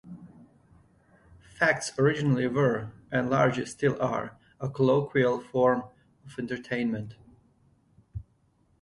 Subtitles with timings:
[1.59, 5.83] Facts originally were, and largely still are, a colloquial form
[6.25, 7.13] of entertainment.